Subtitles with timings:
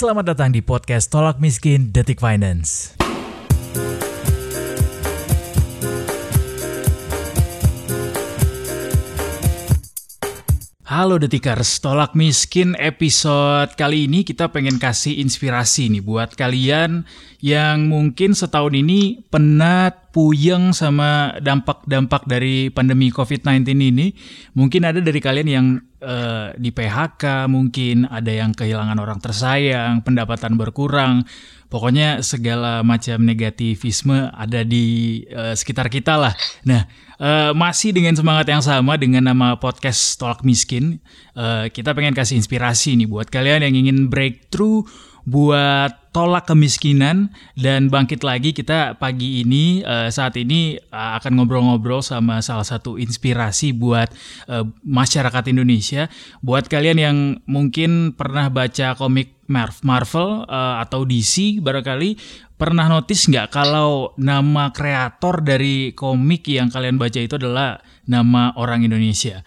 [0.00, 2.96] Selamat datang di podcast Tolak Miskin Detik Finance.
[10.88, 17.04] Halo Detikers, Tolak Miskin episode kali ini kita pengen kasih inspirasi nih buat kalian
[17.44, 24.16] yang mungkin setahun ini penat, puyeng sama dampak-dampak dari pandemi COVID-19 ini.
[24.56, 25.66] Mungkin ada dari kalian yang
[26.02, 31.24] uh, di PHK, mungkin ada yang kehilangan orang tersayang, pendapatan berkurang.
[31.70, 36.34] Pokoknya segala macam negativisme ada di uh, sekitar kita lah.
[36.66, 36.90] Nah,
[37.22, 40.98] uh, masih dengan semangat yang sama dengan nama podcast Tolak Miskin,
[41.38, 44.82] uh, kita pengen kasih inspirasi nih buat kalian yang ingin breakthrough
[45.28, 52.02] buat tolak kemiskinan dan bangkit lagi kita pagi ini uh, saat ini uh, akan ngobrol-ngobrol
[52.02, 54.10] sama salah satu inspirasi buat
[54.50, 56.10] uh, masyarakat Indonesia.
[56.42, 57.16] Buat kalian yang
[57.46, 62.18] mungkin pernah baca komik Marvel uh, atau DC barangkali
[62.54, 68.86] pernah notice nggak kalau nama kreator dari komik yang kalian baca itu adalah nama orang
[68.86, 69.42] Indonesia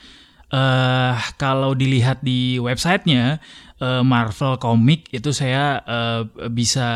[0.53, 3.41] uh, kalau dilihat di websitenya
[3.81, 6.21] uh, Marvel Comic itu saya uh,
[6.53, 6.87] bisa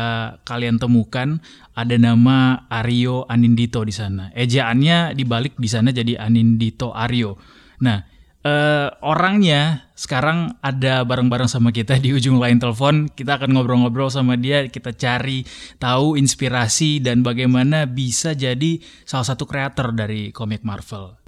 [0.46, 1.42] kalian temukan
[1.74, 4.30] ada nama Aryo Anindito di sana.
[4.32, 7.38] Ejaannya dibalik di sana jadi Anindito Aryo.
[7.82, 8.02] Nah,
[8.46, 13.10] uh, orangnya sekarang ada bareng-bareng sama kita di ujung lain telepon.
[13.10, 15.42] Kita akan ngobrol-ngobrol sama dia, kita cari
[15.78, 21.18] tahu inspirasi dan bagaimana bisa jadi salah satu kreator dari komik Marvel.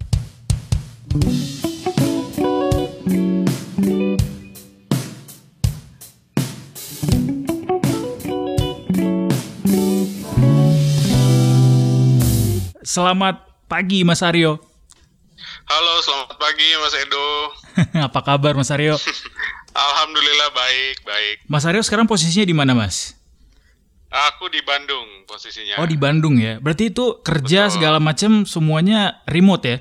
[12.91, 14.59] Selamat pagi Mas Aryo.
[15.71, 17.27] Halo, selamat pagi Mas Edo.
[18.11, 18.99] Apa kabar Mas Aryo?
[19.87, 21.37] Alhamdulillah baik, baik.
[21.47, 23.15] Mas Aryo sekarang posisinya di mana Mas?
[24.11, 25.79] Aku di Bandung posisinya.
[25.79, 26.59] Oh di Bandung ya.
[26.59, 27.75] Berarti itu kerja Betul.
[27.79, 29.79] segala macam semuanya remote ya?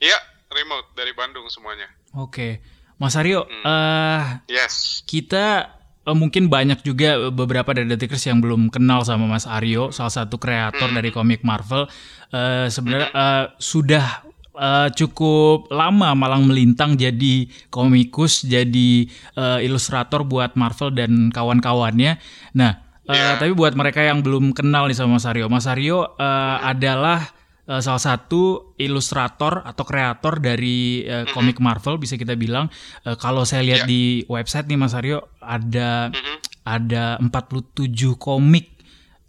[0.00, 0.18] Iya,
[0.48, 1.92] remote dari Bandung semuanya.
[2.16, 2.64] Oke.
[2.96, 3.68] Mas Aryo, hmm.
[3.68, 5.04] uh, yes.
[5.04, 5.76] kita
[6.14, 10.92] mungkin banyak juga beberapa dari detikers yang belum kenal sama Mas Aryo, salah satu kreator
[10.92, 11.88] dari komik Marvel.
[12.28, 19.08] Uh, Sebenarnya uh, sudah uh, cukup lama malang melintang jadi komikus, jadi
[19.38, 22.18] uh, ilustrator buat Marvel dan kawan-kawannya.
[22.58, 22.72] Nah,
[23.06, 23.34] uh, yeah.
[23.38, 27.37] tapi buat mereka yang belum kenal nih sama Mas Aryo, Mas Aryo uh, adalah
[27.68, 32.72] uh, salah satu ilustrator atau kreator dari uh, komik Marvel bisa kita bilang
[33.04, 33.90] uh, kalau saya lihat yeah.
[33.90, 36.36] di website nih Mas Aryo ada mm-hmm.
[36.64, 38.78] ada 47 komik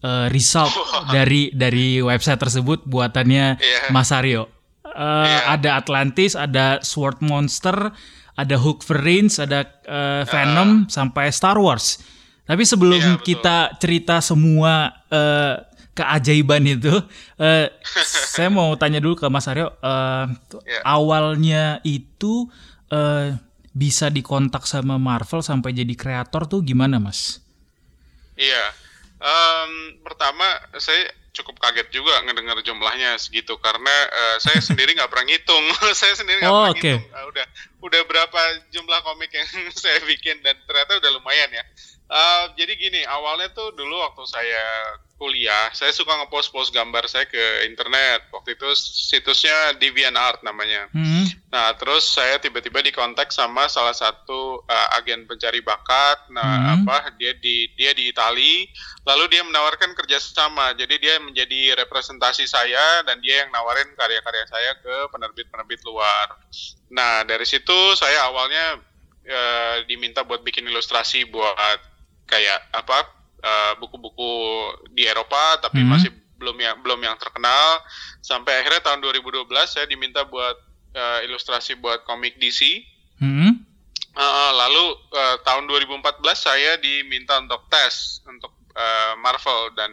[0.04, 0.72] uh, result
[1.12, 3.92] dari dari website tersebut buatannya yeah.
[3.92, 4.48] Mas Aryo.
[4.90, 5.56] Uh, yeah.
[5.56, 7.94] Ada Atlantis, ada Sword Monster,
[8.36, 10.92] ada Hulk Verins, ada uh, Venom uh.
[10.92, 12.02] sampai Star Wars.
[12.50, 15.69] Tapi sebelum yeah, kita cerita semua uh,
[16.00, 16.96] keajaiban itu.
[17.36, 17.68] Uh,
[18.36, 20.32] saya mau tanya dulu ke Mas Aryo, uh,
[20.64, 20.84] eh, yeah.
[20.88, 22.48] awalnya itu
[22.96, 23.36] uh,
[23.76, 27.44] bisa dikontak sama Marvel sampai jadi kreator tuh gimana, Mas?
[28.40, 28.72] Iya,
[29.20, 30.48] um, pertama
[30.80, 35.66] saya cukup kaget juga ngedengar jumlahnya segitu karena uh, saya sendiri nggak pernah ngitung,
[36.00, 36.96] saya sendiri nggak oh, pernah okay.
[37.00, 37.16] ngitung.
[37.16, 37.46] Uh, udah
[37.80, 39.48] udah berapa jumlah komik yang
[39.84, 41.64] saya bikin dan ternyata udah lumayan ya.
[42.09, 44.66] Uh, jadi gini, awalnya tuh dulu waktu saya
[45.20, 48.25] kuliah, saya suka ngepost-post gambar saya ke internet.
[48.34, 50.90] Waktu itu situsnya DeviantArt namanya.
[50.90, 51.28] Hmm.
[51.53, 56.34] Nah, terus saya tiba-tiba dikontak sama salah satu uh, agen pencari bakat.
[56.34, 56.69] Nah, hmm.
[56.81, 58.66] apa dia di dia di Itali,
[59.06, 60.74] lalu dia menawarkan kerjasama.
[60.74, 66.42] Jadi dia menjadi representasi saya dan dia yang nawarin karya-karya saya ke penerbit-penerbit luar.
[66.90, 68.80] Nah, dari situ saya awalnya
[69.28, 71.89] uh, diminta buat bikin ilustrasi buat
[72.30, 75.88] kayak apa Eh, buku-buku uh, di Eropa tapi hmm.
[75.88, 77.80] masih belum yang belum yang terkenal
[78.20, 80.60] sampai akhirnya tahun 2012 saya diminta buat
[80.92, 82.84] uh, ilustrasi buat komik DC.
[83.24, 83.64] Hmm.
[84.12, 89.92] Uh, lalu uh, tahun 2014 saya diminta untuk tes untuk uh, Marvel dan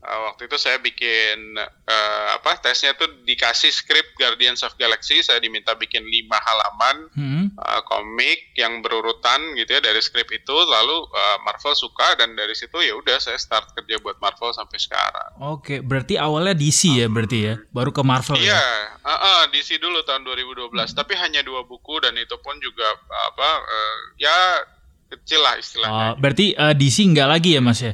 [0.00, 5.44] Uh, waktu itu saya bikin uh, apa tesnya tuh dikasih skrip Guardians of Galaxy saya
[5.44, 7.44] diminta bikin lima halaman hmm.
[7.60, 12.56] uh, komik yang berurutan gitu ya dari skrip itu lalu uh, Marvel suka dan dari
[12.56, 15.36] situ ya udah saya start kerja buat Marvel sampai sekarang.
[15.36, 18.56] Oke berarti awalnya DC ya berarti ya baru ke Marvel iya, ya?
[18.56, 18.64] Iya
[19.04, 20.96] uh, uh, DC dulu tahun 2012 hmm.
[20.96, 22.88] tapi hanya dua buku dan itu pun juga
[23.28, 24.64] apa uh, ya
[25.10, 25.92] kecil lah istilahnya.
[25.92, 27.92] Oh, berarti uh, DC nggak lagi ya mas ya?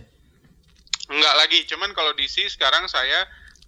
[1.07, 3.27] Enggak lagi, cuman kalau DC sekarang saya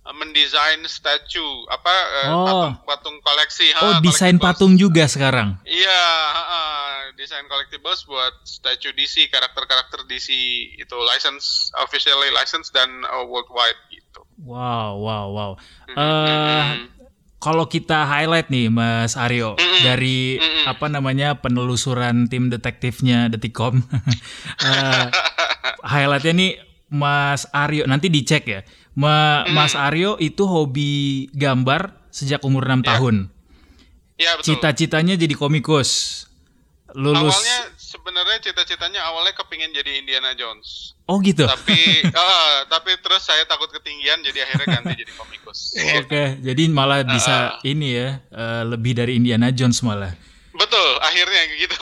[0.09, 2.45] mendesain statue apa uh, Oh.
[2.47, 5.61] patung patung koleksi ha, Oh, desain patung juga sekarang.
[5.63, 6.03] Iya,
[6.33, 10.33] uh, desain collectibles buat statue DC, karakter-karakter DC
[10.75, 14.25] itu license officially license dan uh, worldwide gitu.
[14.41, 15.51] Wow, wow, wow.
[15.87, 16.87] Mhm, Eh, mhm.
[17.39, 19.83] Kalau kita highlight nih Mas Aryo Mm-mm.
[19.85, 20.67] dari Mm-mm.
[20.67, 23.79] apa namanya penelusuran tim detektifnya Detikcom.
[24.59, 25.07] Eh,
[25.85, 26.53] highlightnya nih
[26.89, 28.61] Mas Aryo nanti dicek ya.
[28.95, 29.53] Ma- Mm.
[29.53, 30.93] Mas Aryo itu hobi
[31.31, 32.87] gambar sejak umur 6 Ya.
[32.89, 33.17] tahun.
[34.15, 34.47] Iya betul.
[34.51, 36.25] Cita-citanya jadi komikus.
[36.91, 37.21] Lulus.
[37.31, 40.97] Awalnya sebenarnya cita-citanya awalnya kepingin jadi Indiana Jones.
[41.05, 41.45] Oh gitu.
[41.45, 41.77] Tapi
[42.09, 45.77] ah, tapi terus saya takut ketinggian jadi akhirnya ganti jadi komikus.
[46.01, 50.17] Oke, jadi malah bisa ini ya, eh, lebih dari Indiana Jones malah.
[50.51, 51.79] Betul, akhirnya gitu.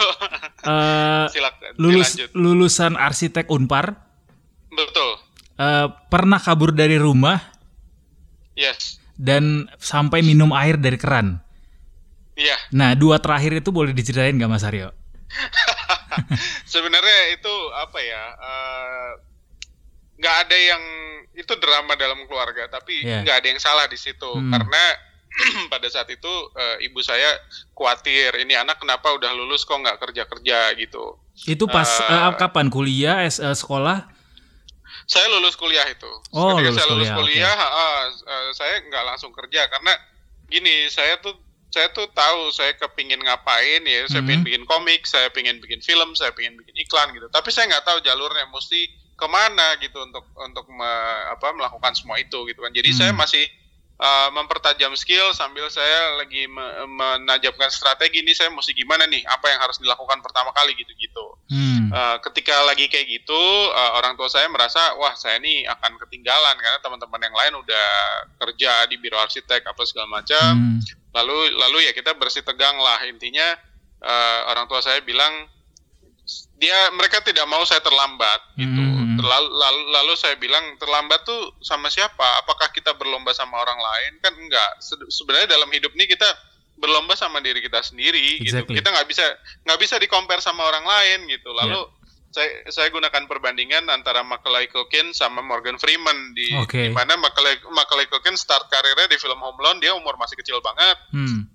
[0.61, 2.29] Eh, Silakan lulus dilanjut.
[2.35, 4.06] lulusan arsitek Unpar,
[4.87, 5.11] Betul.
[5.57, 7.41] eh, pernah kabur dari rumah
[8.53, 9.01] Yes.
[9.15, 11.41] dan sampai minum air dari keran.
[12.33, 12.57] Iya.
[12.71, 14.93] Nah, dua terakhir itu boleh diceritain nggak Mas Aryo?
[16.67, 18.25] Sebenarnya itu apa ya?
[18.35, 19.11] eh,
[20.17, 20.83] nggak ada yang
[21.33, 23.21] itu drama dalam keluarga, tapi Iya.
[23.23, 24.49] nggak ada yang salah di situ Hmm.
[24.49, 24.85] karena
[25.73, 27.29] pada saat itu eh, ibu saya
[27.73, 31.21] khawatir ini anak kenapa udah lulus kok nggak kerja kerja gitu.
[31.45, 34.09] Itu pas Eh, eh, kapan kuliah, es- eh, sekolah?
[35.07, 36.11] Saya lulus kuliah itu.
[36.35, 39.95] Oh, Ketika lulus saya lulus kuliah, kuliah, ah, eh, saya nggak langsung kerja karena
[40.51, 41.35] gini, saya tuh
[41.71, 44.27] saya tuh tahu saya kepingin ngapain ya, saya Mhm.
[44.27, 47.27] pengen bikin komik, saya pengen bikin film, saya pengen bikin iklan gitu.
[47.29, 48.81] Tapi saya nggak tahu jalurnya mesti
[49.17, 52.73] ke mana gitu untuk untuk me- apa melakukan semua itu gitu kan.
[52.73, 52.99] Jadi Hmm.
[52.99, 53.45] saya masih
[54.01, 59.53] uh, mempertajam skill sambil saya lagi me- menajamkan strategi ini saya mesti gimana nih, apa
[59.53, 61.27] yang harus dilakukan pertama kali gitu-gitu.
[61.53, 61.93] Hmm.
[61.93, 66.57] Uh, ketika lagi kayak gitu, uh, orang tua saya merasa, wah saya ini akan ketinggalan
[66.61, 67.89] karena teman-teman yang lain udah
[68.41, 70.53] kerja di biro arsitek apa segala macam.
[70.53, 70.81] Hmm.
[71.17, 73.57] Lalu, lalu ya kita bersih tegang lah intinya.
[74.03, 75.49] uh, orang tua saya bilang
[76.57, 78.81] dia mereka tidak mau saya terlambat gitu.
[78.81, 79.21] Hmm.
[79.21, 82.25] Lalu, lalu, lalu saya bilang terlambat tuh sama siapa?
[82.41, 84.13] Apakah kita berlomba sama orang lain?
[84.21, 84.71] Kan enggak.
[84.81, 86.25] Se- Sebenarnya dalam hidup ini kita
[86.77, 88.53] berlomba sama diri kita sendiri gitu.
[88.57, 88.77] Exactly.
[88.77, 89.25] Kita nggak bisa
[89.65, 91.49] nggak bisa di compare sama orang lain gitu.
[91.53, 91.81] Lalu
[92.29, 96.53] saya saya gunakan perbandingan antara Macaulay Culkin sama Morgan Freeman di
[96.85, 100.61] di mana Macaulay Macaulay Culkin start karirnya di film Home Alone dia umur masih kecil
[100.61, 100.97] banget.
[101.13, 101.49] Hmm.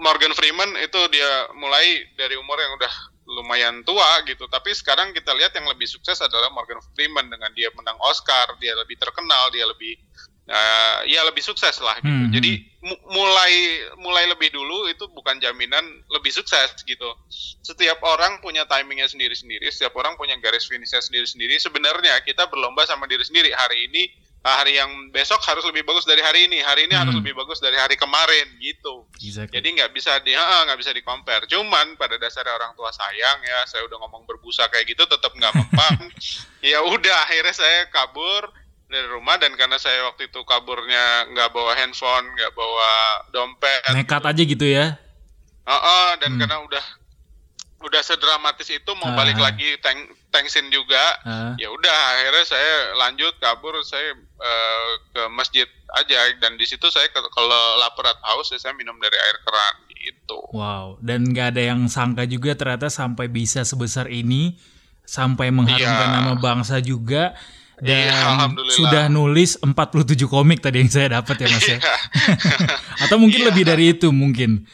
[0.00, 2.92] Morgan Freeman itu dia mulai dari umur yang udah
[3.24, 4.44] lumayan tua gitu.
[4.46, 8.76] Tapi sekarang kita lihat yang lebih sukses adalah Morgan Freeman dengan dia menang Oscar, dia
[8.76, 9.96] lebih terkenal, dia lebih
[10.44, 12.12] eh, ya lebih sukses lah gitu.
[12.12, 12.52] Hmm, Jadi
[12.84, 13.52] mu- mulai
[13.96, 17.08] mulai lebih dulu itu bukan jaminan lebih sukses gitu.
[17.64, 21.56] Setiap orang punya timingnya sendiri-sendiri, setiap orang punya garis finishnya sendiri-sendiri.
[21.56, 23.56] Sebenarnya kita berlomba sama diri sendiri.
[23.56, 24.04] Hari ini
[24.44, 27.24] hari yang besok harus lebih bagus dari hari ini, hari ini harus Hmm.
[27.24, 29.08] lebih bagus dari hari kemarin gitu.
[29.16, 29.56] Exactly.
[29.56, 31.48] Jadi nggak bisa di nggak bisa di compare.
[31.48, 35.52] Cuman pada dasarnya orang tua sayang ya, saya udah ngomong berbusa kayak gitu tetap nggak
[35.58, 35.96] mempan.
[36.60, 38.52] ya udah akhirnya saya kabur
[38.84, 42.90] dari rumah dan karena saya waktu itu kaburnya nggak bawa handphone, nggak bawa
[43.32, 43.80] dompet.
[43.90, 45.00] Nekat aja gitu ya.
[45.64, 46.40] Heeh, dan Hmm.
[46.44, 46.84] karena udah
[47.84, 49.14] udah sedramatis itu mau Ah.
[49.14, 51.00] balik lagi tank tanksin juga.
[51.22, 51.52] Ah.
[51.54, 57.06] Ya udah akhirnya saya lanjut kabur saya eh, ke masjid aja dan di situ saya
[57.12, 60.38] kalau lapar atau haus ya saya minum dari air keran gitu.
[60.50, 64.56] Wow, dan nggak ada yang sangka juga ternyata sampai bisa sebesar ini,
[65.02, 66.14] sampai mengharumkan Iya.
[66.14, 67.32] nama bangsa juga,
[67.78, 68.76] dan Iya, alhamdulillah.
[68.76, 71.78] sudah nulis 47 komik tadi yang saya dapat ya mas ya.
[71.78, 71.94] Iya.
[73.04, 73.48] Atau mungkin Iya.
[73.48, 74.68] lebih dari itu mungkin.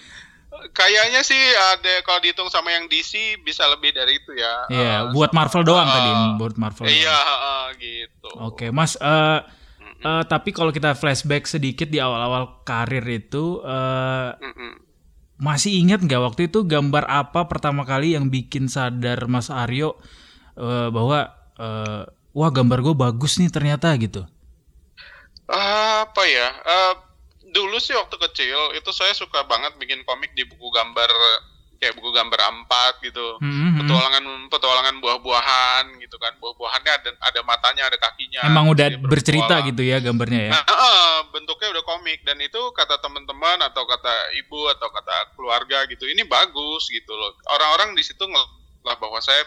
[0.71, 1.37] Kayaknya sih
[1.69, 4.55] ada kalau dihitung sama yang DC bisa lebih dari itu ya.
[4.67, 6.85] Iya, Eh, buat sama- Marvel doang eh, tadi, buat Marvel.
[6.87, 8.31] Iya, eh, gitu.
[8.39, 8.95] Oke, Mas.
[8.95, 9.39] eh,
[10.01, 14.73] eh, tapi kalau kita flashback sedikit di awal-awal karir itu, eh, Mm-mm.
[15.37, 19.97] masih ingat nggak waktu itu gambar apa pertama kali yang bikin sadar Mas Aryo
[20.55, 24.23] eh, bahwa eh, wah gambar gue bagus nih ternyata gitu.
[25.51, 26.49] Apa ya?
[26.63, 26.93] eh,
[27.51, 31.11] dulu sih waktu kecil itu saya suka banget bikin komik di buku gambar
[31.81, 32.73] kayak buku gambar A4
[33.09, 33.41] gitu.
[33.41, 36.37] Hmm, Petualangan petualangan buah-buahan gitu kan.
[36.37, 38.45] Buah-buahannya ada ada matanya, ada kakinya.
[38.45, 40.53] Emang udah bercerita gitu ya gambarnya ya.
[40.53, 45.89] Nah, eh, bentuknya udah komik dan itu kata teman-teman atau kata ibu atau kata keluarga
[45.89, 47.33] gitu ini bagus gitu loh.
[47.49, 49.41] Orang-orang di situ ngeliat bahwa saya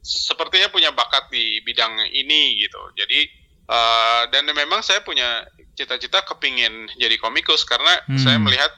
[0.00, 2.80] sepertinya punya bakat di bidang ini gitu.
[2.94, 3.26] Jadi
[3.66, 5.42] eh, dan memang saya punya
[5.80, 8.20] cita-cita kepingin jadi komikus karena Hmm.
[8.20, 8.68] saya melihat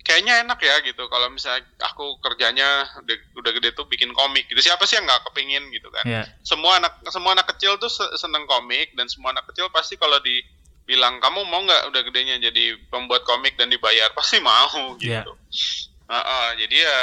[0.00, 2.64] kayaknya enak ya gitu kalau misalnya aku kerjanya
[2.96, 6.24] udah, udah gede tuh bikin komik gitu siapa sih yang nggak kepingin gitu kan Ya.
[6.40, 10.16] semua anak semua anak kecil tuh se- seneng komik dan semua anak kecil pasti kalau
[10.18, 10.40] di
[10.82, 15.20] bilang kamu mau nggak udah gedenya jadi pembuat komik dan dibayar pasti mau iya.
[15.20, 15.32] gitu.
[15.36, 15.86] Yeah.
[16.08, 16.98] Uh, uh, jadi ya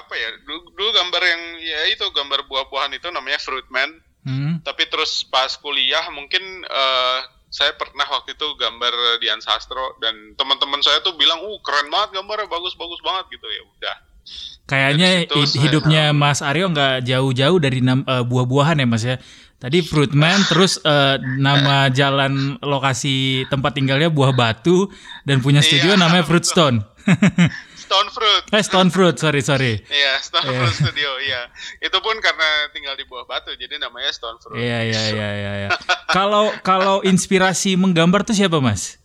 [0.00, 4.00] apa ya dulu, dulu gambar yang ya itu gambar buah-buahan itu namanya fruitman.
[4.24, 4.64] Hmm.
[4.64, 8.92] Tapi terus pas kuliah mungkin uh, saya pernah waktu itu gambar
[9.24, 13.62] Dian Sastro dan teman-teman saya tuh bilang, "Uh, keren banget gambarnya, bagus-bagus banget." gitu ya
[13.64, 13.96] udah.
[14.68, 15.24] Kayaknya
[15.56, 19.16] hidupnya saya, Mas Aryo nggak jauh-jauh dari uh, buah-buahan ya Mas ya.
[19.58, 24.86] Tadi Fruitman, terus uh, nama jalan lokasi tempat tinggalnya Buah Batu
[25.26, 26.84] dan punya studio iya, namanya Fruitstone.
[27.88, 28.44] Stone Fruit.
[28.52, 29.80] Eh Stone Fruit, sorry sorry.
[29.88, 30.60] Iya Stone yeah.
[30.60, 31.48] Fruit Studio, iya.
[31.80, 34.60] Itu pun karena tinggal di buah batu, jadi namanya Stone Fruit.
[34.60, 35.52] Iya iya iya iya.
[35.64, 35.68] iya.
[36.12, 39.00] Kalau kalau inspirasi menggambar tuh siapa mas?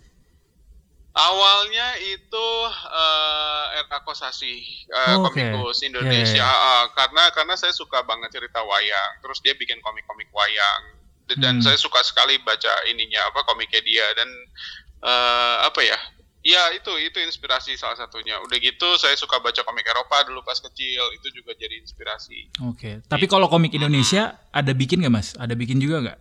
[1.14, 2.48] Awalnya itu
[2.90, 5.54] uh, Erka Kosasi, uh, oh, okay.
[5.54, 6.82] komikus Indonesia, yeah, yeah.
[6.82, 9.22] Uh, karena karena saya suka banget cerita wayang.
[9.22, 10.98] Terus dia bikin komik-komik wayang,
[11.38, 11.64] dan hmm.
[11.64, 14.30] saya suka sekali baca ininya apa komiknya dia dan
[15.06, 16.00] uh, apa ya
[16.44, 18.36] Iya itu itu inspirasi salah satunya.
[18.44, 22.52] Udah gitu saya suka baca komik Eropa dulu pas kecil itu juga jadi inspirasi.
[22.68, 22.76] Oke.
[22.76, 22.96] Okay.
[23.08, 24.60] Tapi kalau komik Indonesia hmm.
[24.60, 25.32] ada bikin nggak mas?
[25.40, 26.20] Ada bikin juga nggak?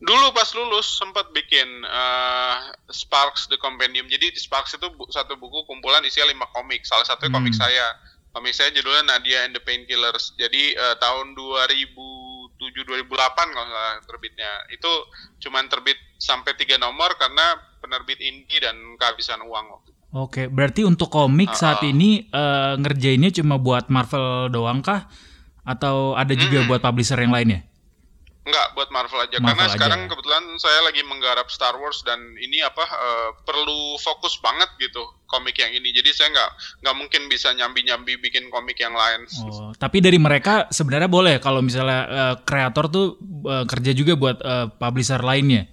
[0.00, 4.08] Dulu pas lulus sempat bikin uh, Sparks the Compendium.
[4.08, 6.88] Jadi di Sparks itu bu satu buku kumpulan isinya lima komik.
[6.88, 7.36] Salah satu hmm.
[7.36, 7.92] komik saya.
[8.32, 10.32] Komik saya judulnya Nadia and the Painkillers.
[10.40, 11.36] Jadi uh, tahun
[12.56, 14.52] 2007 2008 kalau nggak terbitnya.
[14.72, 14.92] Itu
[15.46, 20.02] cuman terbit sampai tiga nomor karena penerbit indie dan kehabisan uang waktu itu.
[20.16, 25.10] Oke, berarti untuk komik uh, saat ini uh, ngerjainnya cuma buat Marvel doang kah?
[25.66, 26.68] Atau ada juga hmm.
[26.72, 27.66] buat publisher yang lainnya?
[28.46, 29.42] Enggak, buat Marvel aja.
[29.42, 29.74] Marvel Karena aja.
[29.74, 35.02] sekarang kebetulan saya lagi menggarap Star Wars dan ini apa uh, perlu fokus banget gitu
[35.26, 35.90] komik yang ini.
[35.90, 36.50] Jadi saya nggak
[36.86, 39.26] nggak mungkin bisa nyambi-nyambi bikin komik yang lain.
[39.42, 43.06] Oh, tapi dari mereka sebenarnya boleh kalau misalnya kreator uh, tuh
[43.50, 45.66] uh, kerja juga buat uh, publisher lainnya.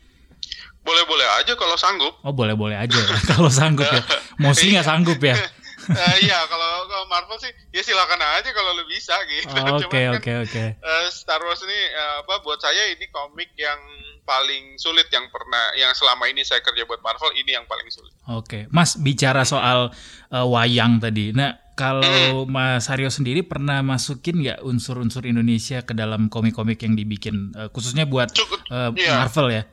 [0.83, 2.13] Boleh-boleh aja kalau sanggup.
[2.25, 2.99] Oh boleh-boleh aja
[3.31, 4.01] kalau sanggup ya.
[4.43, 5.37] Mostly nggak sanggup ya.
[5.89, 9.55] uh, iya kalau kalau Marvel sih ya silakan aja kalau lu bisa gitu.
[9.79, 10.63] Oke kan, oke oke.
[10.79, 13.79] Eh, Star Wars ini uh, apa buat saya ini komik yang
[14.23, 18.13] paling sulit yang pernah yang selama ini saya kerja buat Marvel ini yang paling sulit.
[18.31, 18.61] Oke, okay.
[18.71, 19.91] Mas bicara soal
[20.31, 21.35] uh, wayang tadi.
[21.35, 22.45] Nah kalau.
[22.45, 28.05] Mas Haryo sendiri pernah masukin nggak unsur-unsur Indonesia ke dalam komik-komik yang dibikin uh, khususnya
[28.05, 29.25] buat Cukup, uh, iya.
[29.25, 29.63] Marvel ya?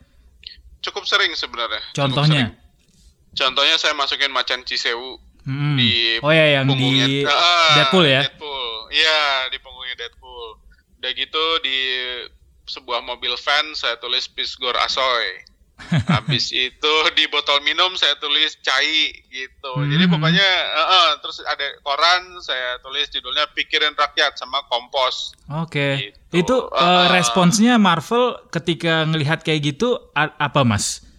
[0.80, 1.80] cukup sering sebenarnya.
[1.92, 2.42] Contohnya?
[2.50, 2.68] Sering.
[3.30, 5.74] Contohnya saya masukin macan Cisewu hmm.
[5.74, 5.90] di
[6.22, 8.22] Oh ya yang di uh, Deadpool ya.
[8.22, 8.66] Deadpool.
[8.94, 10.48] Iya, di punggungnya Deadpool.
[11.02, 11.78] Udah gitu di
[12.70, 15.50] sebuah mobil van saya tulis Pisgor Asoy.
[16.12, 19.72] Habis itu di botol minum saya tulis cai gitu.
[19.74, 19.88] Hmm.
[19.88, 25.32] Jadi pokoknya uh, uh, terus ada koran saya tulis judulnya Pikirin Rakyat sama Kompos.
[25.48, 25.66] Oke.
[25.66, 25.92] Okay.
[26.30, 26.46] Gitu.
[26.46, 31.09] Itu uh, uh, responsnya Marvel ketika ngelihat kayak gitu apa Mas?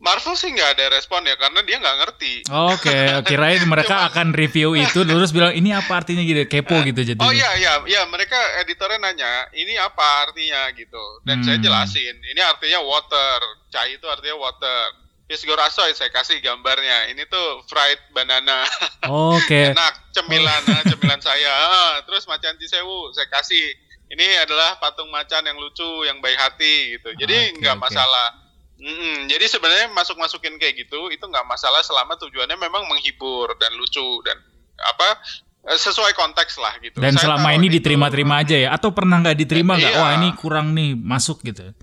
[0.00, 2.34] Marvel sih nggak ada respon ya karena dia nggak ngerti.
[2.48, 3.04] Oke, okay.
[3.28, 7.20] kirain mereka Cuma, akan review itu terus bilang ini apa artinya gitu, kepo gitu jadi.
[7.20, 11.46] Oh iya iya iya mereka editornya nanya ini apa artinya gitu dan hmm.
[11.46, 13.38] saya jelasin ini artinya water,
[13.68, 14.96] cai itu artinya water.
[15.30, 17.06] Pisgorasoy saya kasih gambarnya.
[17.14, 18.66] Ini tuh fried banana.
[19.06, 19.46] Oke.
[19.46, 19.64] Okay.
[19.70, 21.54] Enak cemilan ah, cemilan saya.
[21.70, 23.62] Ah, terus macan cisewu saya kasih.
[24.10, 27.14] Ini adalah patung macan yang lucu, yang baik hati gitu.
[27.14, 28.39] Jadi nggak okay, masalah
[28.80, 29.28] Mm-hmm.
[29.28, 34.40] Jadi sebenarnya masuk-masukin kayak gitu itu nggak masalah selama tujuannya memang menghibur dan lucu dan
[34.80, 35.20] apa
[35.68, 36.96] eh, sesuai konteks lah gitu.
[36.96, 38.68] Dan Saya selama ini diterima-terima aja ya?
[38.72, 39.92] Atau pernah nggak diterima nggak?
[39.92, 40.00] Iya.
[40.00, 41.76] Wah ini kurang nih masuk gitu.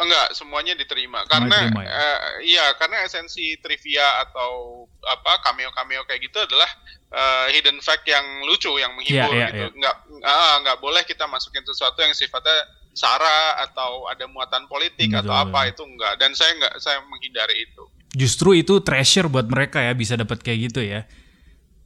[0.00, 1.92] Enggak, semuanya diterima karena diterima, ya?
[1.92, 6.70] Uh, iya karena esensi trivia atau apa cameo-cameo kayak gitu adalah
[7.12, 9.60] uh, hidden fact yang lucu yang menghibur yeah, yeah, gitu.
[9.68, 9.76] Yeah.
[9.76, 15.20] Enggak uh, enggak boleh kita masukin sesuatu yang sifatnya sara atau ada muatan politik Betul,
[15.26, 17.84] atau apa itu enggak dan saya enggak saya menghindari itu.
[18.10, 21.06] Justru itu treasure buat mereka ya bisa dapat kayak gitu ya.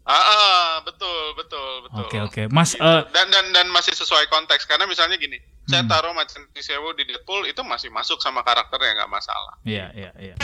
[0.05, 2.01] Ah, ah betul betul betul.
[2.05, 2.33] Oke okay, oke.
[2.33, 2.47] Okay.
[2.53, 2.85] Mas gitu.
[2.85, 5.69] uh, dan dan dan masih sesuai konteks karena misalnya gini, hmm.
[5.69, 9.57] saya taruh macam Sewu di Deadpool itu masih masuk sama karakternya nggak masalah.
[9.65, 10.35] Iya iya iya.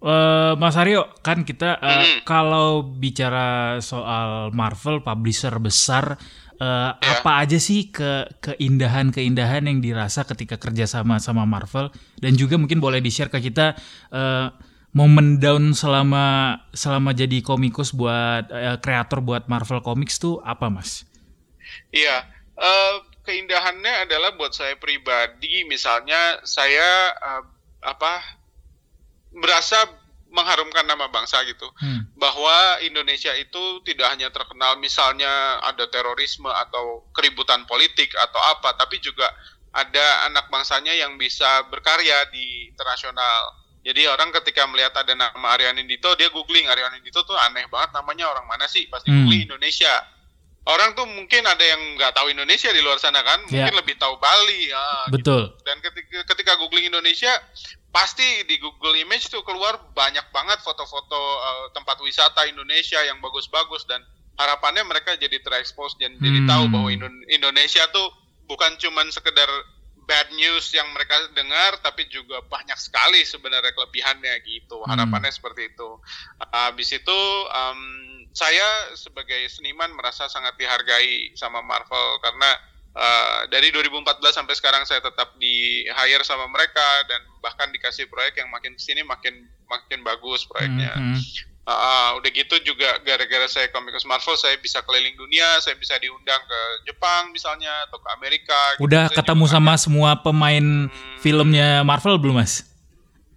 [0.00, 2.24] Uh, Mas Aryo, kan kita uh, hmm.
[2.24, 6.16] kalau bicara soal Marvel publisher besar,
[6.60, 7.20] uh, ya.
[7.20, 11.88] apa aja sih ke keindahan-keindahan yang dirasa ketika kerja sama sama Marvel
[12.20, 13.76] dan juga mungkin boleh di-share ke kita
[14.12, 14.52] uh,
[14.92, 21.08] momen down selama selama jadi komikus buat uh, kreator buat Marvel Comics tuh apa, Mas?
[21.94, 22.26] Iya,
[22.58, 27.44] uh, keindahannya adalah buat saya pribadi, misalnya saya uh,
[27.80, 28.39] apa
[29.30, 29.86] berasa
[30.30, 32.14] mengharumkan nama bangsa gitu hmm.
[32.14, 39.02] bahwa Indonesia itu tidak hanya terkenal misalnya ada terorisme atau keributan politik atau apa tapi
[39.02, 39.26] juga
[39.70, 45.82] ada anak bangsanya yang bisa berkarya di internasional jadi orang ketika melihat ada nama Aryan
[45.82, 49.26] Indito dia googling Aryan Indito tuh aneh banget namanya orang mana sih pasti hmm.
[49.26, 49.94] googling Indonesia
[50.70, 53.78] orang tuh mungkin ada yang nggak tahu Indonesia di luar sana kan mungkin yeah.
[53.80, 55.64] lebih tahu Bali ya betul gitu.
[55.66, 57.32] dan ketika ketika googling Indonesia
[57.90, 63.82] pasti di Google Image tuh keluar banyak banget foto-foto uh, tempat wisata Indonesia yang bagus-bagus
[63.90, 63.98] dan
[64.38, 66.22] harapannya mereka jadi terekspos dan hmm.
[66.22, 66.88] jadi tahu bahwa
[67.28, 68.08] Indonesia tuh
[68.46, 69.50] bukan cuman sekedar
[70.06, 74.90] bad news yang mereka dengar tapi juga banyak sekali sebenarnya kelebihannya gitu hmm.
[74.90, 75.90] harapannya seperti itu
[76.50, 77.20] habis itu
[77.50, 77.80] um,
[78.30, 82.50] saya sebagai seniman merasa sangat dihargai sama Marvel karena
[82.90, 88.42] Uh, dari 2014 sampai sekarang saya tetap di hire sama mereka dan bahkan dikasih proyek
[88.42, 90.98] yang makin ke sini makin makin bagus proyeknya.
[90.98, 91.22] Mm -hmm.
[91.70, 96.42] uh, udah gitu juga gara-gara saya komikus Marvel saya bisa keliling dunia, saya bisa diundang
[96.42, 98.58] ke Jepang misalnya atau ke Amerika.
[98.74, 98.90] Gitu.
[98.90, 99.22] Udah gitu.
[99.22, 99.82] ketemu sama ada.
[99.86, 101.22] semua pemain hmm.
[101.22, 102.66] filmnya Marvel belum mas?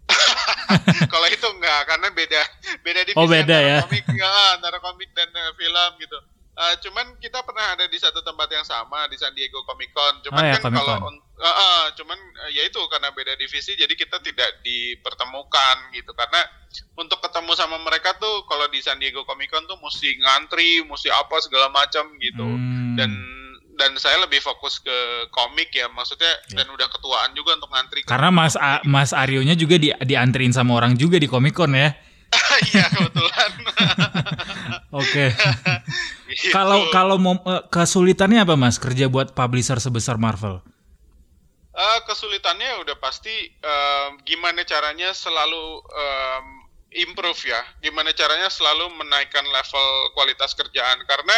[1.13, 2.41] Kalau itu enggak karena beda
[2.81, 3.79] beda divisi oh, beda antara ya?
[3.85, 6.17] komik ya, antara komik dan uh, film gitu.
[6.53, 10.21] Uh, cuman kita pernah ada di satu tempat yang sama di San Diego Comic Con.
[10.21, 12.13] Cuman oh, ya, kan kalau uh, uh, cuman
[12.45, 16.45] uh, ya itu karena beda divisi jadi kita tidak dipertemukan gitu karena
[16.93, 21.09] untuk ketemu sama mereka tuh kalau di San Diego Comic Con tuh mesti ngantri, mesti
[21.09, 22.45] apa segala macam gitu.
[22.45, 23.01] Hmm.
[23.01, 23.11] Dan
[23.73, 24.97] dan saya lebih fokus ke
[25.33, 26.61] komik ya maksudnya ya.
[26.61, 28.05] dan udah ketuaan juga untuk ngantri.
[28.05, 31.93] Karena Mas A, Mas Aryo-nya juga di dianterin sama orang juga di Comic Con ya.
[32.73, 33.51] Iya kebetulan.
[35.01, 35.25] Oke.
[36.35, 36.53] Gitu.
[36.53, 40.61] Kalau kalau mau uh, kesulitannya apa Mas kerja buat publisher sebesar Marvel?
[41.73, 43.33] Uh, kesulitannya udah pasti
[43.65, 46.45] uh, gimana caranya selalu um,
[46.93, 47.61] improve ya.
[47.81, 51.33] Gimana caranya selalu menaikkan level kualitas kerjaan karena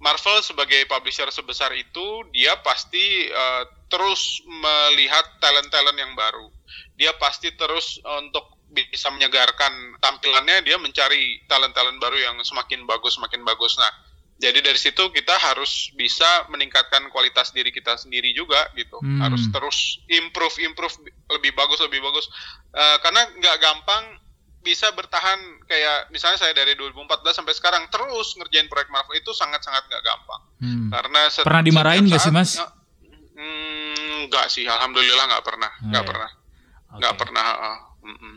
[0.00, 6.48] Marvel sebagai publisher sebesar itu dia pasti uh, terus melihat talent-talent yang baru.
[6.96, 13.42] Dia pasti terus untuk bisa menyegarkan tampilannya dia mencari talent-talent baru yang semakin bagus semakin
[13.42, 13.90] bagus nah
[14.40, 19.20] jadi dari situ kita harus bisa meningkatkan kualitas diri kita sendiri juga gitu hmm.
[19.20, 20.96] harus terus improve improve
[21.28, 22.26] lebih bagus lebih bagus
[22.72, 24.16] uh, karena nggak gampang
[24.60, 29.84] bisa bertahan kayak misalnya saya dari 2014 sampai sekarang terus ngerjain proyek Marvel itu sangat-sangat
[29.88, 30.88] nggak gampang hmm.
[30.88, 32.60] karena pernah dimarahin nggak sih mas?
[33.40, 36.10] Hmm, nggak sih, alhamdulillah nggak pernah, nggak oh, iya.
[36.12, 36.30] pernah,
[37.00, 37.20] nggak okay.
[37.24, 37.46] pernah.
[37.48, 38.36] Uh, uh, uh,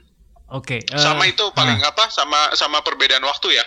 [0.56, 0.80] Oke.
[0.80, 1.92] Okay, uh, sama itu paling uh.
[1.92, 2.08] apa?
[2.08, 3.66] Sama sama perbedaan waktu ya.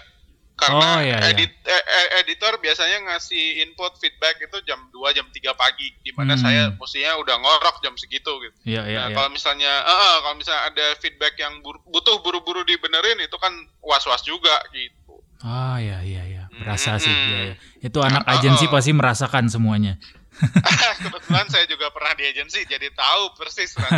[0.57, 1.37] Karena oh, iya, iya.
[1.37, 6.33] edit eh, editor biasanya ngasih input feedback itu jam 2 jam 3 pagi di mana
[6.33, 6.40] hmm.
[6.40, 8.57] saya mestinya udah ngorok jam segitu gitu.
[8.64, 9.16] Iya, iya, nah, iya.
[9.21, 13.53] kalau misalnya uh, uh, kalau misalnya ada feedback yang bur butuh buru-buru dibenerin itu kan
[13.85, 15.21] was-was juga gitu.
[15.45, 16.42] Ah, iya iya iya.
[16.49, 17.03] Berasa hmm.
[17.05, 17.12] sih.
[17.12, 17.55] Iya, iya.
[17.85, 20.01] Itu anak uh, agensi uh, pasti merasakan semuanya.
[21.05, 23.72] Kebetulan saya juga pernah di agensi, jadi tahu persis.
[23.81, 23.88] Oke,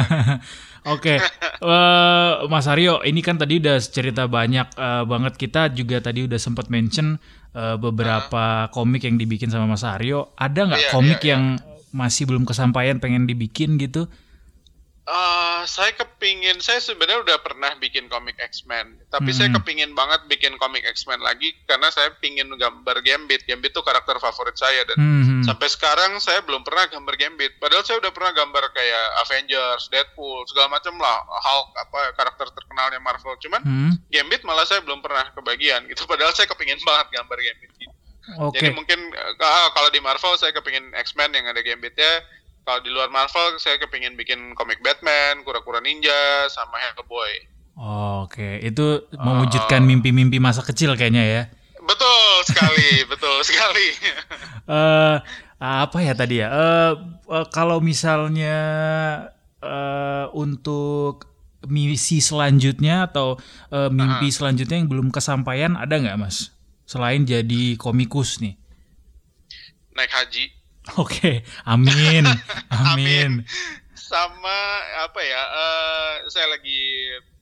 [0.86, 1.18] okay.
[1.60, 5.34] uh, eh, Mas Aryo, ini kan tadi udah cerita banyak uh, banget.
[5.36, 7.18] Kita juga tadi udah sempat mention
[7.52, 8.72] uh, beberapa uh.
[8.72, 10.32] komik yang dibikin sama Mas Aryo.
[10.38, 11.92] Ada nggak iya, komik iya, yang iya.
[11.92, 14.06] masih belum kesampaian pengen dibikin gitu?
[14.06, 14.27] Uh,
[15.64, 19.38] saya kepingin, saya sebenarnya udah pernah bikin komik X-Men, tapi hmm.
[19.40, 23.48] saya kepingin banget bikin komik X-Men lagi karena saya pingin gambar Gambit.
[23.48, 25.42] Gambit itu karakter favorit saya dan hmm.
[25.48, 27.56] sampai sekarang saya belum pernah gambar Gambit.
[27.56, 33.00] Padahal saya udah pernah gambar kayak Avengers, Deadpool, segala macam lah, Hulk apa karakter terkenalnya
[33.00, 33.32] Marvel.
[33.40, 33.92] Cuman hmm.
[34.12, 36.04] Gambit malah saya belum pernah kebagian gitu.
[36.04, 37.70] Padahal saya kepingin banget gambar Gambit.
[37.80, 37.96] Gitu.
[38.28, 38.60] Okay.
[38.60, 42.20] Jadi mungkin uh, kalau di Marvel saya kepingin X-Men yang ada Gambitnya
[42.68, 47.48] kalau di luar Marvel saya kepingin bikin komik Batman, kura-kura ninja, sama Hellboy.
[47.80, 48.68] Oh, Oke, okay.
[48.68, 51.42] itu mewujudkan mimpi mimpi-mimpi masa kecil kayaknya ya.
[51.80, 53.88] Betul sekali, betul sekali.
[54.68, 55.16] uh,
[55.88, 56.52] apa ya tadi ya?
[56.52, 56.92] Uh,
[57.32, 58.58] uh, kalau misalnya
[59.64, 61.24] uh, untuk
[61.72, 63.40] misi selanjutnya atau
[63.72, 64.36] uh, mimpi uh -huh.
[64.44, 66.52] selanjutnya yang belum kesampaian ada nggak mas?
[66.84, 68.60] Selain jadi komikus nih.
[69.96, 70.57] Naik haji.
[70.96, 72.24] Oke, amin,
[72.72, 73.44] amin.
[73.92, 74.58] Sama
[75.04, 75.42] apa ya?
[75.52, 76.80] Uh, saya lagi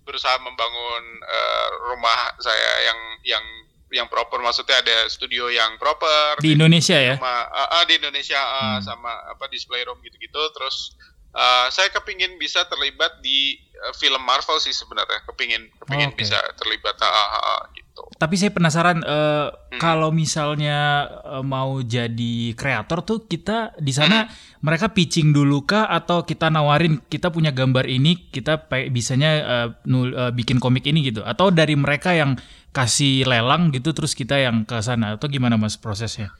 [0.03, 3.45] berusaha membangun uh, rumah saya yang yang
[3.91, 8.39] yang proper maksudnya ada studio yang proper di Indonesia ya sama, uh, uh, di Indonesia
[8.39, 8.83] uh, hmm.
[8.83, 10.95] sama apa display room gitu-gitu terus
[11.35, 16.27] uh, saya kepingin bisa terlibat di uh, film Marvel sih sebenarnya kepingin kepingin okay.
[16.27, 17.86] bisa terlibat uh, uh, uh, gitu.
[17.97, 18.05] Gitu.
[18.21, 19.81] Tapi saya penasaran uh, hmm.
[19.81, 24.61] kalau misalnya uh, mau jadi kreator tuh kita di sana hmm.
[24.61, 30.13] mereka pitching dulu kah atau kita nawarin kita punya gambar ini kita bisanya uh, nul,
[30.13, 32.37] uh, bikin komik ini gitu atau dari mereka yang
[32.77, 36.37] kasih lelang gitu terus kita yang ke sana atau gimana Mas prosesnya?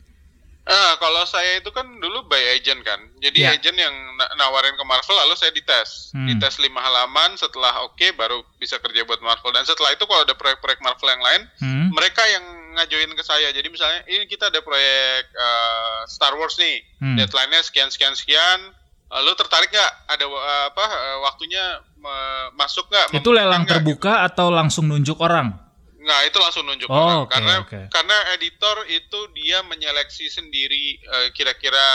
[0.67, 2.99] Ah, kalau saya itu kan dulu by agent kan.
[3.23, 3.55] Jadi yeah.
[3.55, 3.95] agent yang
[4.35, 6.11] nawarin ke Marvel lalu saya dites.
[6.11, 6.27] Hmm.
[6.27, 9.55] Dites lima halaman setelah oke okay, baru bisa kerja buat Marvel.
[9.55, 11.95] Dan setelah itu kalau ada proyek-proyek Marvel yang lain, hmm.
[11.95, 13.55] mereka yang ngajuin ke saya.
[13.55, 16.83] Jadi misalnya ini kita ada proyek uh, Star Wars nih.
[16.99, 17.15] Hmm.
[17.15, 18.75] Deadline-nya sekian sekian sekian.
[19.07, 23.15] Lalu tertarik nggak ada uh, apa uh, waktunya uh, masuk nggak?
[23.15, 24.27] Itu lelang terbuka gitu.
[24.35, 25.66] atau langsung nunjuk orang?
[26.07, 27.85] Nah itu langsung nunjuk oh, orang okay, karena okay.
[27.91, 31.87] karena editor itu dia menyeleksi sendiri uh, kira-kira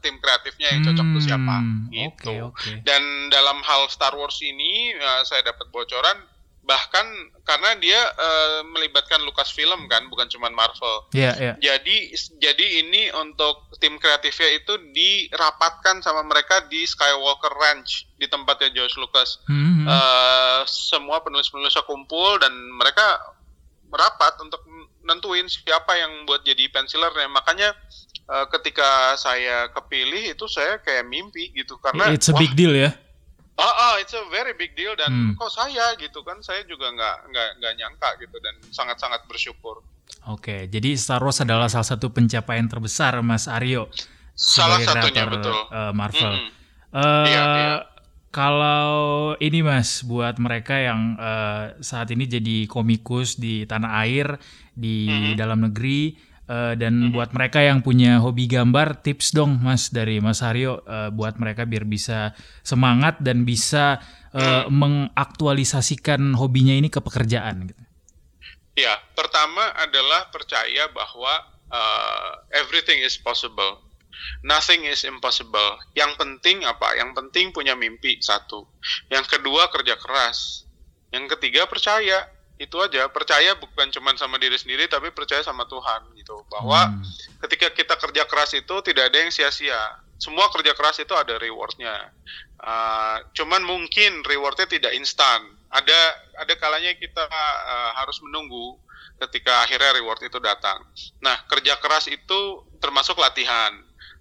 [0.00, 1.56] tim kreatifnya yang cocok hmm, siapa
[1.92, 2.32] gitu.
[2.32, 2.74] Okay, okay.
[2.80, 6.16] Dan dalam hal Star Wars ini uh, saya dapat bocoran
[6.68, 7.08] bahkan
[7.48, 11.08] karena dia uh, melibatkan Lucasfilm kan bukan cuma Marvel.
[11.16, 11.56] Yeah, yeah.
[11.56, 18.68] Jadi jadi ini untuk tim kreatifnya itu dirapatkan sama mereka di Skywalker Ranch di tempatnya
[18.76, 19.40] George Lucas.
[19.48, 19.84] Mm -hmm.
[19.88, 23.16] uh, semua penulis-penulisnya kumpul dan mereka
[23.88, 24.60] merapat untuk
[25.04, 27.28] nentuin siapa yang buat jadi pencilernya.
[27.32, 27.72] Makanya
[28.28, 32.92] uh, ketika saya kepilih itu saya kayak mimpi gitu karena it's a big deal ya.
[33.58, 35.32] Ah, uh, uh, it's a very big deal dan hmm.
[35.34, 39.82] kok saya gitu kan saya juga nggak nggak nggak nyangka gitu dan sangat sangat bersyukur.
[40.30, 43.90] Oke, jadi Star Wars adalah salah satu pencapaian terbesar Mas Aryo.
[44.38, 45.52] Salah satunya betul.
[45.74, 46.32] Uh, Marvel.
[46.32, 46.50] Mm -hmm.
[46.94, 47.76] uh, iya, iya.
[48.28, 54.36] Kalau ini mas, buat mereka yang uh, saat ini jadi komikus di tanah air,
[54.76, 55.34] di mm-hmm.
[55.40, 56.12] dalam negeri,
[56.44, 57.14] uh, dan mm-hmm.
[57.16, 61.64] buat mereka yang punya hobi gambar, tips dong mas dari Mas Haryo, uh, buat mereka
[61.64, 64.04] biar bisa semangat dan bisa
[64.36, 64.76] uh, mm.
[64.76, 67.72] mengaktualisasikan hobinya ini ke pekerjaan.
[67.72, 67.82] Gitu.
[68.76, 73.87] Ya, pertama adalah percaya bahwa uh, everything is possible
[74.42, 75.78] Nothing is impossible.
[75.94, 76.94] Yang penting apa?
[76.98, 78.66] Yang penting punya mimpi satu.
[79.10, 80.68] Yang kedua kerja keras.
[81.10, 82.28] Yang ketiga percaya.
[82.58, 83.06] Itu aja.
[83.10, 86.42] Percaya bukan cuma sama diri sendiri, tapi percaya sama Tuhan gitu.
[86.50, 87.38] Bahwa hmm.
[87.46, 90.02] ketika kita kerja keras itu tidak ada yang sia-sia.
[90.18, 92.10] Semua kerja keras itu ada rewardnya.
[92.58, 95.54] Uh, cuman mungkin rewardnya tidak instan.
[95.70, 95.98] Ada
[96.42, 98.74] ada kalanya kita uh, harus menunggu
[99.18, 100.82] ketika akhirnya reward itu datang.
[101.18, 102.40] Nah, kerja keras itu
[102.78, 103.74] termasuk latihan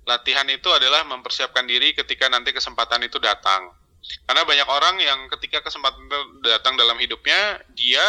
[0.07, 3.75] latihan itu adalah mempersiapkan diri ketika nanti kesempatan itu datang.
[4.23, 8.07] Karena banyak orang yang ketika kesempatan itu datang dalam hidupnya, dia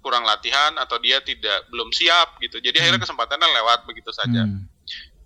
[0.00, 2.60] kurang latihan atau dia tidak belum siap gitu.
[2.64, 2.82] Jadi hmm.
[2.88, 4.48] akhirnya kesempatannya lewat begitu saja.
[4.48, 4.64] Hmm.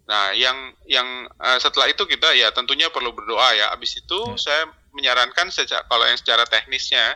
[0.09, 1.07] Nah, yang yang
[1.39, 3.71] uh, setelah itu kita ya tentunya perlu berdoa ya.
[3.71, 4.41] Abis itu ya.
[4.41, 7.15] saya menyarankan secara, kalau yang secara teknisnya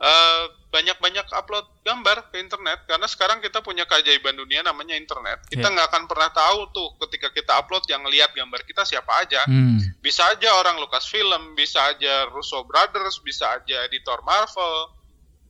[0.00, 0.44] uh,
[0.76, 5.40] banyak-banyak upload gambar ke internet karena sekarang kita punya keajaiban dunia namanya internet.
[5.48, 5.72] Kita ya.
[5.72, 5.96] nggak yeah.
[5.96, 9.40] akan pernah tahu tuh ketika kita upload yang lihat gambar kita siapa aja.
[9.48, 9.80] Hmm.
[10.04, 14.92] Bisa aja orang Lucasfilm, bisa aja Russo Brothers, bisa aja editor Marvel.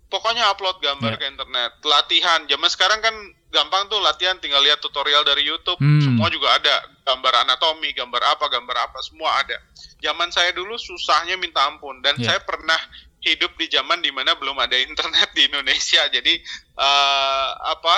[0.06, 1.20] Pokoknya upload gambar yeah.
[1.20, 1.70] ke internet.
[1.82, 2.40] Latihan.
[2.46, 3.14] Zaman sekarang kan
[3.50, 5.82] gampang tuh latihan tinggal lihat tutorial dari YouTube.
[5.82, 5.98] Hmm.
[5.98, 6.86] Semua juga ada.
[7.02, 9.58] Gambar anatomi, gambar apa, gambar apa, semua ada.
[9.98, 12.30] Zaman saya dulu susahnya minta ampun dan yeah.
[12.30, 12.78] saya pernah
[13.24, 16.06] hidup di zaman di mana belum ada internet di Indonesia.
[16.08, 16.34] Jadi
[16.78, 17.96] uh, apa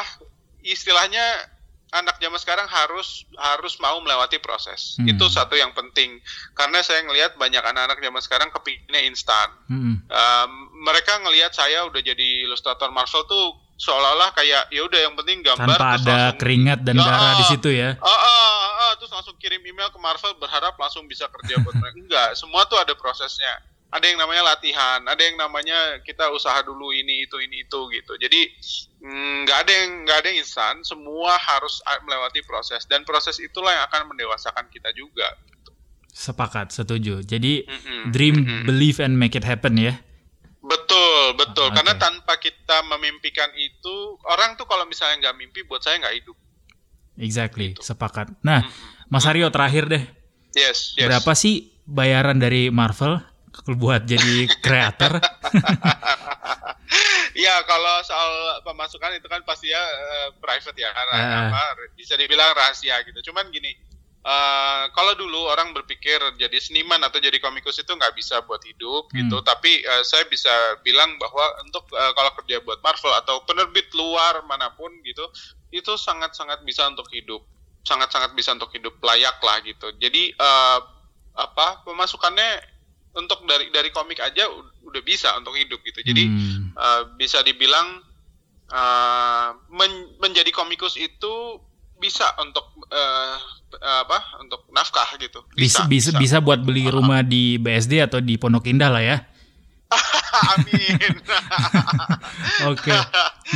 [0.64, 1.24] istilahnya
[1.88, 4.96] anak zaman sekarang harus harus mau melewati proses.
[5.00, 5.08] Hmm.
[5.08, 6.20] Itu satu yang penting
[6.52, 9.48] karena saya ngelihat banyak anak-anak zaman sekarang kepinginnya instan.
[9.68, 9.94] Hmm.
[10.08, 10.46] Uh,
[10.84, 15.78] mereka ngelihat saya udah jadi ilustrator Marvel tuh seolah-olah kayak ya udah yang penting gambar
[15.78, 17.94] tanpa ada langsung, keringat dan darah di situ ya.
[18.02, 21.78] Ah, ah, ah, ah, terus langsung kirim email ke Marvel berharap langsung bisa kerja buat
[21.78, 21.96] mereka.
[22.02, 26.92] Enggak, semua tuh ada prosesnya ada yang namanya latihan, ada yang namanya kita usaha dulu
[26.92, 28.12] ini itu ini itu gitu.
[28.20, 28.40] Jadi
[29.00, 33.40] mm, nggak mm, ada yang nggak ada yang instan, semua harus melewati proses dan proses
[33.40, 35.24] itulah yang akan mendewasakan kita juga.
[35.48, 35.72] Gitu.
[36.12, 37.24] Sepakat, setuju.
[37.24, 38.02] Jadi mm -hmm.
[38.12, 38.62] dream, mm -hmm.
[38.68, 39.96] believe and make it happen ya.
[40.60, 41.72] Betul, betul.
[41.72, 41.80] okay.
[41.80, 46.36] Karena tanpa kita memimpikan itu, orang tuh kalau misalnya nggak mimpi, buat saya nggak hidup.
[47.16, 47.80] Exactly, gitu.
[47.80, 48.36] sepakat.
[48.44, 49.08] Nah, mm -hmm.
[49.08, 50.04] Mas Aryo terakhir deh.
[50.52, 51.08] Yes, yes.
[51.08, 53.16] Berapa sih bayaran dari Marvel
[53.66, 55.18] buat jadi kreator?
[57.44, 61.48] ya kalau soal pemasukan itu kan pasti ya uh, private ya, uh.
[61.48, 61.62] apa,
[61.94, 63.30] bisa dibilang rahasia gitu.
[63.30, 63.70] Cuman gini,
[64.26, 69.12] uh, kalau dulu orang berpikir jadi seniman atau jadi komikus itu nggak bisa buat hidup
[69.12, 69.16] hmm.
[69.24, 70.50] gitu, tapi uh, saya bisa
[70.82, 75.22] bilang bahwa untuk uh, kalau kerja buat Marvel atau penerbit luar mana pun gitu,
[75.70, 77.44] itu sangat-sangat bisa untuk hidup,
[77.86, 79.94] sangat-sangat bisa untuk hidup layak lah gitu.
[80.00, 80.80] Jadi uh,
[81.38, 82.77] apa pemasukannya
[83.16, 84.48] untuk dari dari komik aja
[84.84, 86.00] udah bisa untuk hidup gitu.
[86.04, 86.76] Jadi hmm.
[86.76, 88.02] uh, bisa dibilang
[88.72, 91.62] uh, men menjadi komikus itu
[91.98, 92.62] bisa untuk
[92.94, 93.36] uh,
[93.82, 98.38] apa untuk nafkah gitu bisa bisa bisa, bisa buat beli rumah di BSD atau di
[98.38, 99.18] Pondok Indah lah ya
[100.54, 101.00] Amin.
[102.68, 103.00] Oke, okay.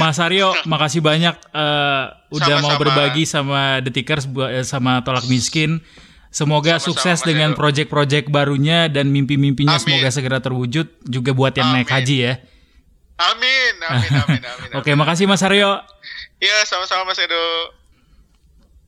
[0.01, 4.25] Mas Aryo, makasih banyak uh, udah sama, mau berbagi sama Detikers
[4.65, 5.85] sama Tolak Miskin.
[6.33, 11.69] Semoga sama, sukses sama, dengan proyek-proyek barunya dan mimpi-mimpinya semoga segera terwujud juga buat yang
[11.69, 11.85] amin.
[11.85, 12.35] naik haji ya.
[13.21, 14.71] Amin, amin, amin, amin.
[14.81, 15.85] Oke, okay, makasih Mas Aryo.
[16.41, 17.77] Ya, sama-sama Mas Edo.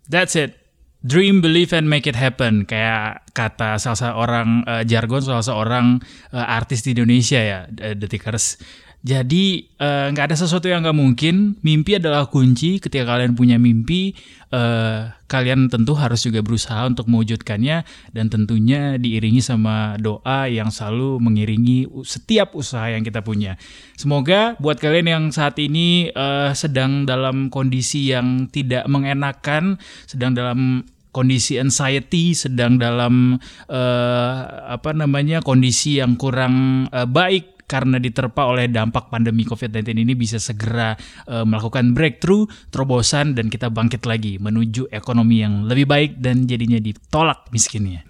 [0.09, 0.57] That's it.
[1.05, 2.65] Dream, believe, and make it happen.
[2.65, 6.01] Kayak kata salah seorang uh, jargon, salah seorang
[6.33, 8.57] uh, artis di Indonesia ya, Detikers.
[9.05, 11.61] Jadi eh, nggak uh, ada sesuatu yang nggak mungkin.
[11.61, 12.81] Mimpi adalah kunci.
[12.81, 14.17] Ketika kalian punya mimpi,
[14.49, 17.85] uh, kalian tentu harus juga berusaha untuk mewujudkannya
[18.17, 23.61] dan tentunya diiringi sama doa yang selalu mengiringi setiap usaha yang kita punya.
[24.01, 29.77] Semoga buat kalian yang saat ini uh, sedang dalam kondisi yang tidak mengenakan,
[30.09, 33.39] sedang dalam kondisi anxiety sedang dalam
[33.71, 40.13] uh, apa namanya kondisi yang kurang uh, baik karena diterpa oleh dampak pandemi COVID-19 ini
[40.13, 40.95] bisa segera
[41.27, 46.79] uh, melakukan breakthrough, terobosan dan kita bangkit lagi menuju ekonomi yang lebih baik dan jadinya
[46.79, 48.05] ditolak miskinnya.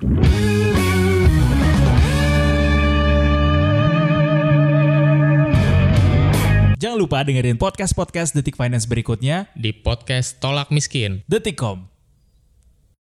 [6.84, 11.24] Jangan lupa dengerin podcast-podcast Detik Finance berikutnya di podcast Tolak Miskin.
[11.24, 11.93] Detikcom